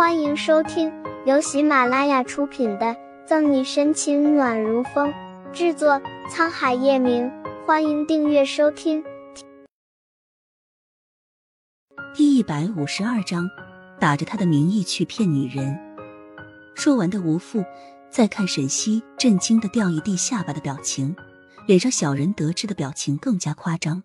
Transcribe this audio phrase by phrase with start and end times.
[0.00, 0.90] 欢迎收听
[1.26, 2.86] 由喜马拉雅出品的
[3.26, 5.12] 《赠你深情暖如风》，
[5.52, 7.30] 制作沧海夜明。
[7.66, 9.04] 欢迎订阅收听。
[12.14, 13.46] 第一百五十二章，
[14.00, 15.78] 打着他的名义去骗女人。
[16.74, 17.62] 说完的吴父，
[18.10, 21.14] 再看沈西震惊的掉一地下巴的表情，
[21.66, 24.04] 脸上小人得志的表情更加夸张。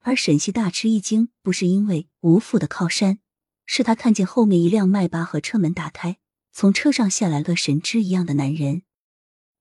[0.00, 3.18] 而沈西大吃一惊，不是因为吴父的靠山。
[3.66, 6.18] 是他看见后面一辆迈巴赫车门打开，
[6.52, 8.82] 从车上下来了个神之一样的男人，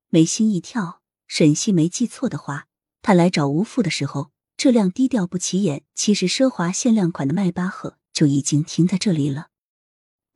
[0.09, 1.01] 眉心一跳。
[1.25, 2.67] 沈西没记错的话，
[3.01, 9.47] 他来找吴父的时候，这辆低调不起眼、其实奢华限量款的迈巴赫就已经停在这里了，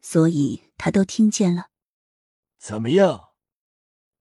[0.01, 1.67] 所以他都听见了。
[2.57, 3.29] 怎么样？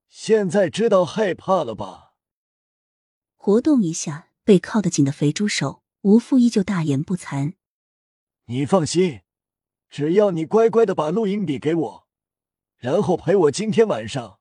[0.09, 2.15] 现在知道害怕了吧？
[3.37, 7.54] 活动一下被靠得紧的肥猪手，吴父依旧大言不惭
[8.46, 9.20] ：“你放心。”
[9.88, 12.06] 只要你乖乖的把录音笔给我，
[12.76, 14.38] 然后陪我今天晚上，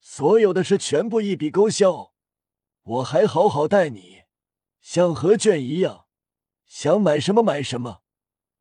[0.00, 2.12] 所有的事全部一笔勾销，
[2.82, 4.22] 我还好好待你，
[4.80, 6.06] 像何卷一样，
[6.66, 8.02] 想买什么买什么。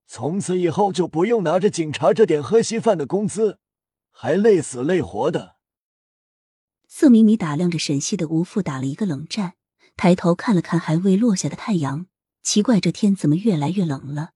[0.05, 3.59] 从此以后就不用拿着警察这点喝稀饭的工资，
[4.11, 5.57] 还累死累活的。
[6.87, 9.55] 色迷迷打量着沈西的吴父，打了一个冷战，
[9.97, 12.07] 抬头看了看还未落下的太阳，
[12.41, 14.31] 奇怪这天怎么越来越冷了？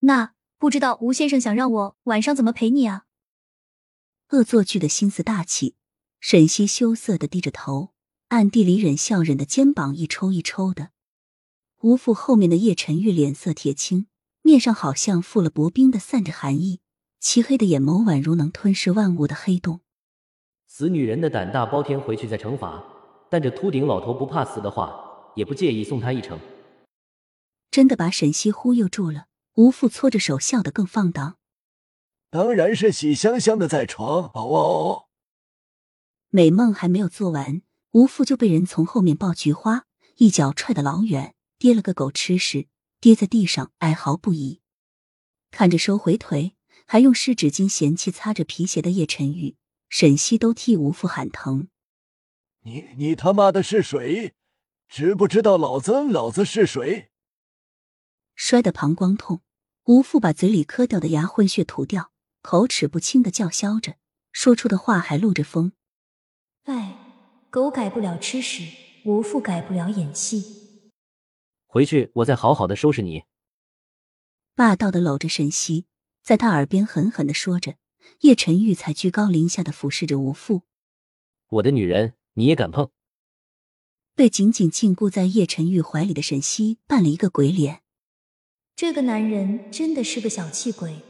[0.00, 0.34] 那。
[0.60, 3.06] 不知道吴先生想让我晚上怎么陪你啊？
[4.28, 5.74] 恶作剧的心思大起，
[6.20, 7.94] 沈西羞涩的低着头，
[8.28, 10.90] 暗地里忍笑，忍的肩膀一抽一抽的。
[11.80, 14.08] 吴父后面的叶晨玉脸色铁青，
[14.42, 16.80] 面上好像覆了薄冰的散着寒意，
[17.18, 19.80] 漆黑的眼眸宛如能吞噬万物的黑洞。
[20.66, 22.84] 死女人的胆大包天，回去再惩罚。
[23.30, 26.38] 但这秃顶老头不怕死的话，也不介意送他一程。
[27.70, 29.28] 真的把沈西忽悠住了。
[29.60, 31.36] 吴父搓着手，笑得更放荡。
[32.30, 35.08] 当然是喜香香的在床哦哦哦。
[36.30, 39.84] 美梦还没有做完，吴父就被人从后面抱菊花，
[40.16, 42.68] 一脚踹得老远，跌了个狗吃屎，
[43.00, 44.62] 跌在地上哀嚎不已。
[45.50, 46.56] 看着收回腿，
[46.86, 49.56] 还用湿纸巾嫌弃擦着皮鞋的叶晨玉，
[49.90, 51.68] 沈西都替吴父喊疼。
[52.62, 54.32] 你你他妈的是谁？
[54.88, 57.10] 知不知道老子老子是谁？
[58.34, 59.42] 摔得膀胱痛。
[59.90, 62.12] 吴父把嘴里磕掉的牙混血吐掉，
[62.42, 63.96] 口齿不清的叫嚣着，
[64.30, 65.72] 说出的话还露着风。
[66.62, 66.96] 哎，
[67.50, 68.72] 狗改不了吃屎，
[69.04, 70.92] 吴父改不了演戏。
[71.66, 73.24] 回去我再好好的收拾你。
[74.54, 75.86] 霸道的搂着沈西，
[76.22, 77.74] 在他耳边狠狠的说着。
[78.20, 80.62] 叶晨玉才居高临下的俯视着吴父。
[81.48, 82.90] 我的女人你也敢碰？
[84.14, 87.82] 被紧紧禁锢在叶晨玉怀里的沈西扮了一个鬼脸。
[88.80, 91.02] 这个男人真的是个小气鬼，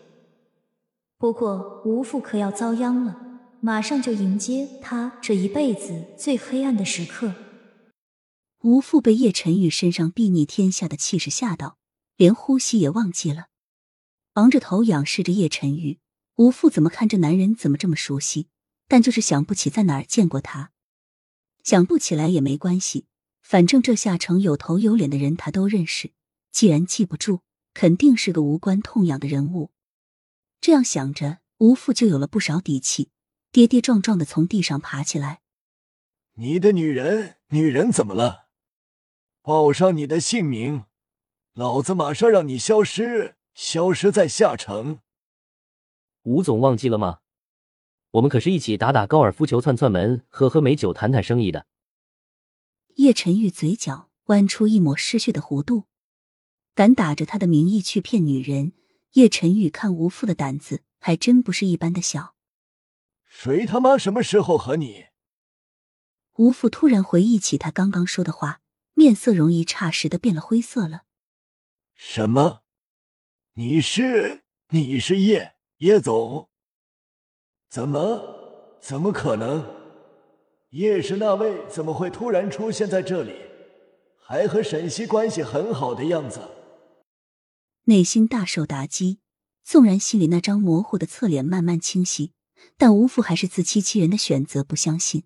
[1.19, 3.16] 不过吴父可要遭殃了，
[3.60, 7.32] 马上就迎接他这一辈子最黑暗的时刻。
[8.62, 11.78] 吴父被叶晨宇身上睥睨天下的气势吓到，
[12.16, 13.47] 连呼吸也忘记了，
[14.32, 16.00] 昂着头仰视着叶晨宇。
[16.38, 18.48] 吴父怎么看这男人怎么这么熟悉，
[18.88, 20.72] 但就是想不起在哪儿见过他。
[21.62, 23.06] 想不起来也没关系，
[23.41, 26.10] 反正这下城有头有脸的人他都认识。
[26.50, 27.42] 既然记不住。
[27.72, 29.70] 肯定是个无关痛痒的人物，
[30.60, 33.10] 这样想着，吴父就有了不少底气，
[33.53, 35.41] 跌跌撞撞的从地上爬起来。
[36.34, 38.48] 你的女人，女人怎么了？
[39.42, 40.84] 报上你的姓名，
[41.54, 45.00] 老子马上让你消失，消失在下城。
[46.22, 47.20] 吴总忘记了吗？
[48.12, 51.66] 我们可是一起打打高尔夫球、串串门、喝喝美酒、谈谈生意的。
[52.97, 55.84] 叶晨玉嘴角弯出一抹失血的弧度。
[56.75, 58.72] 敢打着他的名义去骗女人，
[59.12, 62.34] 叶晨宇看吴父的胆子还真不是一般的小。
[63.26, 65.06] 谁他妈什么时候和你？
[66.36, 68.60] 吴父突然回忆起他刚刚说的话，
[68.94, 71.03] 面色容易霎时的变了灰色了。
[71.94, 72.62] 什么？
[73.54, 76.49] 你是你是叶叶总？
[77.69, 79.64] 怎么怎么可能？
[80.70, 83.34] 叶氏那位怎么会突然出现在这里？
[84.16, 86.40] 还和沈西关系很好的样子？
[87.90, 89.19] 内心大受打击，
[89.64, 92.32] 纵然心里那张模糊的侧脸慢慢清晰，
[92.76, 95.25] 但吴父还是自欺欺人的选择不相信。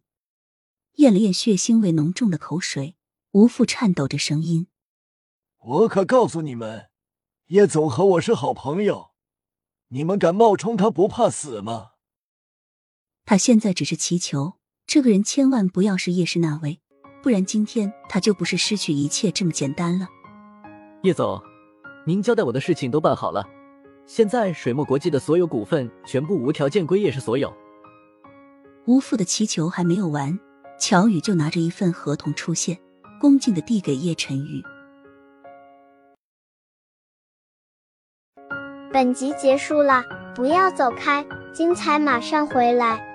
[0.94, 2.96] 咽了咽血腥味浓重的口水，
[3.32, 4.68] 吴父颤抖着声音
[5.60, 6.88] ：“我可告诉你们，
[7.48, 9.10] 叶总和我是好朋友，
[9.88, 11.90] 你们敢冒充他不怕死吗？”
[13.26, 14.54] 他现在只是祈求
[14.86, 16.80] 这个人千万不要是叶氏那位，
[17.22, 20.08] 不然今天他就不是失去一切这么简单了。
[21.02, 21.38] 叶总。
[22.06, 23.42] 您交代我的事情都办好了，
[24.04, 27.50] 现在水墨国际的所有股份全部无条件归叶氏所有。
[28.84, 30.38] 吴父的祈求还没有完，
[30.78, 32.78] 乔宇就拿着一份合同出现，
[33.18, 34.62] 恭敬的递给叶晨宇。
[38.92, 40.04] 本集结束了，
[40.34, 43.13] 不要走开，精彩马上回来。